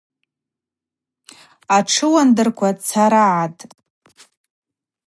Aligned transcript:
Атшыуандырква 1.77 2.69
царагӏатӏ. 2.87 3.61